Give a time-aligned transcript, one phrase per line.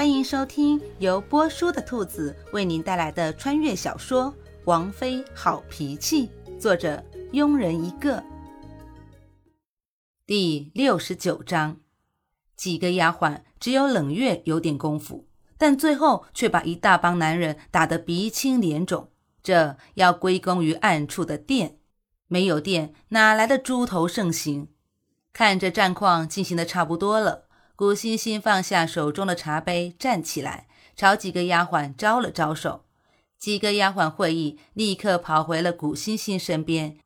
[0.00, 4.32] 欢迎收听由波叔的兔子为您带来的穿越小说
[4.64, 7.04] 《王妃好脾气》，作者
[7.34, 8.24] 庸人一个。
[10.26, 11.80] 第六十九章，
[12.56, 15.26] 几个丫鬟只有冷月有点功夫，
[15.58, 19.10] 但最后却把一大帮男人打得鼻青脸肿。
[19.42, 21.76] 这要归功于暗处的电，
[22.26, 24.68] 没有电哪来的猪头盛行？
[25.34, 27.49] 看着战况进行的差不多了。
[27.80, 32.84] 古欣欣放下手中的茶杯，站起来，朝几个丫鬟招了招手。
[33.38, 36.98] 几个丫鬟会意，立刻跑回了古欣欣身边，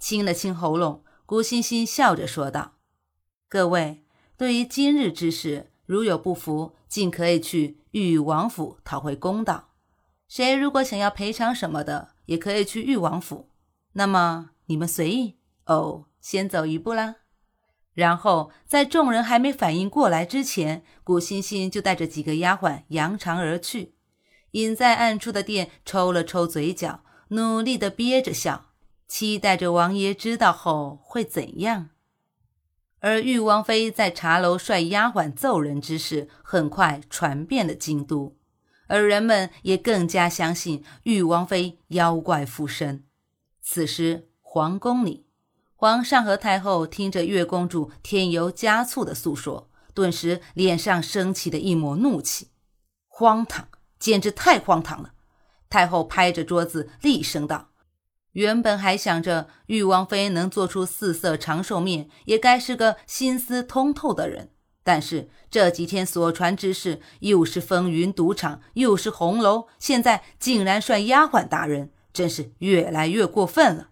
[0.00, 1.04] 清了清喉咙。
[1.24, 2.72] 古欣欣笑着说道
[3.48, 4.02] ：“各位，
[4.36, 9.68] 对于今日之事，如有不服，尽可以去裕王府讨回公道。
[10.26, 13.50] 谁如果想要赔偿什么的，也可以去裕王府。
[13.92, 17.14] 那么你们随意哦，先走一步啦。”
[17.98, 23.96] 然后，在众人还没反应过来之前，古欣欣就带着几个丫鬟扬长而去。
[24.52, 28.66] 隐在暗处的店抽了抽嘴角，努力的憋着笑，
[29.08, 31.88] 期待着王爷知道后会怎样。
[33.00, 38.36] 而玉王妃在茶楼率丫鬟揍人之事，很快传遍了京都，
[38.86, 43.02] 而人们也更加相信玉王妃妖怪附身。
[43.60, 45.27] 此时，皇宫里。
[45.80, 52.48] 皇上和太后听着月公主添油加醋的诉说，顿时脸上升起的一抹怒气。
[53.06, 55.12] 荒唐，简直太荒唐了！
[55.70, 57.68] 太后拍着桌子厉声道
[58.34, 64.50] ：“原本还想着玉王妃能做出四色长寿面，也该是个心思通透的人。
[64.82, 73.90] 但是这几天所传之事，又是风云赌场，又是红楼，现在竟然率丫鬟打人，真是越来越过分了。”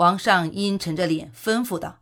[0.00, 2.00] 皇上阴沉着脸吩咐道：“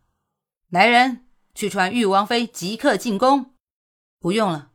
[0.71, 3.51] 来人，去传玉王妃即刻进宫。”
[4.21, 4.69] 不用了。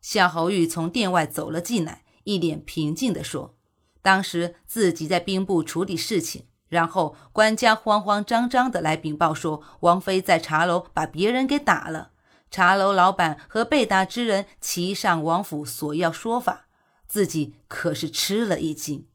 [0.00, 3.58] 夏侯玉从殿外走了进来，一脸平静地说
[4.00, 12.12] ：“当时自己在兵部处理事情，然后官家慌慌张张的来禀报说，王妃在茶楼把别人给打了。
[12.50, 16.68] 茶楼老板和被打之人齐上王府索要说法，
[17.06, 19.06] 自己可是吃了一惊。”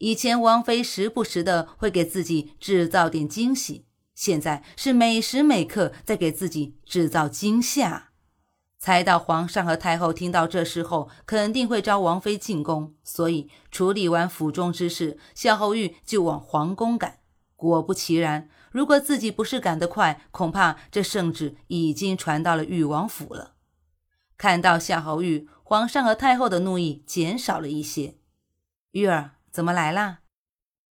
[0.00, 3.84] 以前王妃时不时的会给自己制造点惊喜，
[4.14, 8.08] 现在是每时每刻在给自己制造惊吓。
[8.78, 17.18] 猜到皇上和太后听到这事后肯定会召王妃进宫，所以处理完府中之事，夏侯玉就往皇宫赶。
[17.54, 23.56] 果不其然，如果自己不是赶得快，恐怕这圣旨已经传到了裕王府了。
[24.38, 28.14] 看到夏侯玉，皇上和太后的怒意减少了一些。
[28.92, 29.32] 玉儿。
[29.50, 30.20] 怎么来啦？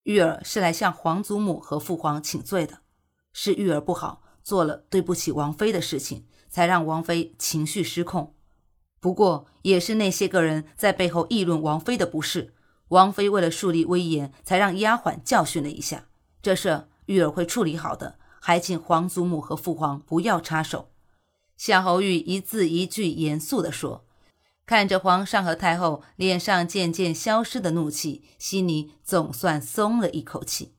[0.04, 2.80] 玉儿是来向皇祖母和父皇请罪的，
[3.32, 8.36] 是玉儿不好，做了对不起王妃的事情，才让王妃情绪失控。
[9.00, 12.54] 不过也是那些个人在背后议论王妃的不是，
[12.90, 16.10] 王妃为了树立威严，才让丫鬟教训了一下。
[16.42, 20.92] 这事玉儿会处理好的，还请皇祖母和父皇不要插手。
[21.58, 24.03] 夏侯玉一字一句严肃地说。
[24.66, 30.76] 看着皇上和太后脸上渐渐消失的怒气，心里总算松了一口气。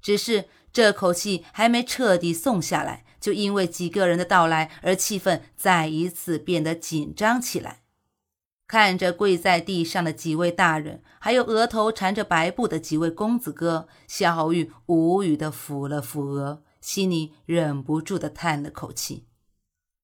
[0.00, 7.80] 只是这口气还没彻底松下来，就因为几个人的到来而气氛再一次变得紧张起来。
[8.66, 19.26] 看着跪在地上的几位大人，还有额头缠着白布的几位公子哥，夏侯玉无语的抚了抚额，心里忍不住的叹了口气：“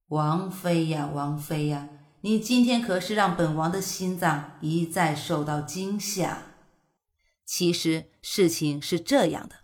[0.09, 1.89] 王妃呀，王妃呀！”
[2.23, 6.43] 你今天可是让本王的心脏一再受到惊吓。
[7.47, 9.57] 其实事情是这样的：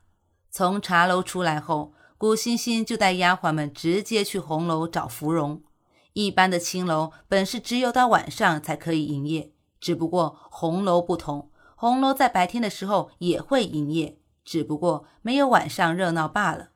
[0.51, 5.63] 从茶楼出来后，古欣欣就带丫鬟们直接去红楼找芙蓉。
[6.15, 16.71] 一般的青楼本是只有到晚上才可以营业，只不过红楼不同，红楼在白天的时候也会营业，只不过没有晚上热闹罢了。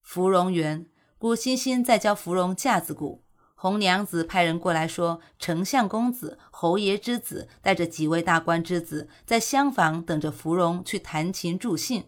[0.00, 0.86] 芙蓉园，
[1.18, 3.23] 古欣欣在教芙蓉架子鼓。
[3.64, 12.04] 红娘子派人过来说，丞相公子、侯爷之子带着几位大官之子在厢房等着芙蓉去弹琴助兴，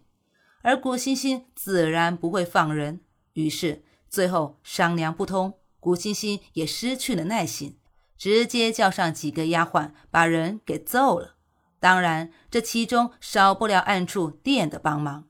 [0.60, 3.00] 而古欣欣自然不会放人。
[3.32, 7.78] 于是最后商量不通，古欣欣也失去了耐心，
[8.18, 11.36] 直接叫上几个丫鬟把人给揍了。
[11.80, 15.24] 当然，这其中少不了暗处店的帮忙。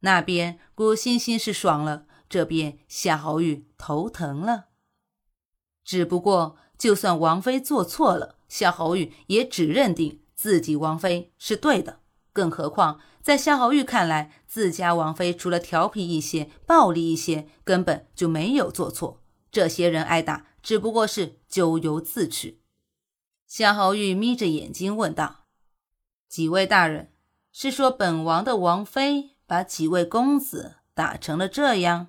[0.00, 4.64] 那边古欣欣是爽了，这边夏侯玉头疼了。
[5.88, 12.00] 只不过，就算王妃做错了，夏侯玉也只认定自己王妃是对的。
[12.34, 19.22] 更何况，在夏侯玉看来，自家王妃除了调皮一些、暴力一些，根本就没有做错。
[19.50, 22.60] 这些人挨打，只不过是咎由自取。
[23.46, 25.46] 夏侯玉眯着眼睛问道
[26.28, 27.14] ：“几位大人，
[27.50, 32.08] 是说本王的王妃把几位公子打成了这样？”“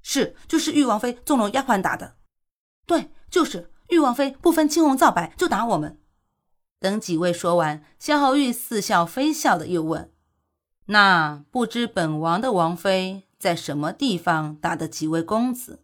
[0.00, 2.14] 是，就是玉王妃纵容丫鬟打的。
[2.86, 6.00] ”“对，就是玉王妃不分青红皂白就打我们。”
[6.78, 10.12] 等几位说完，夏侯玉似笑非笑的又问
[10.86, 15.82] ：“那不知本王的王妃在什么地方打的几位公子？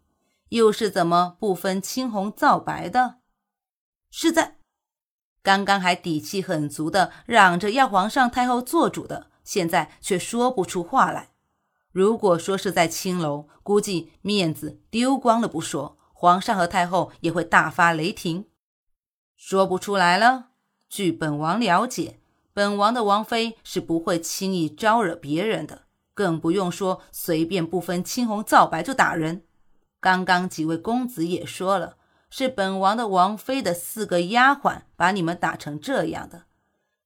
[0.50, 3.16] 又是怎么不分青红皂白的？”
[4.12, 4.58] 是在
[5.42, 11.30] 刚刚还底气很足的嚷着要皇上太后做主的，现在却说不出话来。
[11.90, 18.46] 如果说是在青楼，估计面子丢光了不说，皇上和太后也会大发雷霆。
[19.34, 20.50] 说不出来了。
[20.88, 22.20] 据本王了解，
[22.52, 25.82] 本王的王妃是不会轻易招惹别人的，
[26.14, 29.42] 更不用说随便不分青红皂白就打人。
[29.98, 31.96] 刚刚几位公子也说了。
[32.30, 36.44] 是本王的王妃的四个丫鬟把你们打成这样的，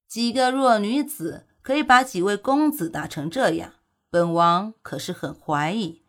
[0.06, 3.72] 几个弱女子可以把几位公子打成这样，
[4.10, 6.02] 本王可是很怀疑，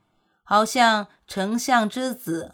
[0.44, 2.54] 好像丞相之子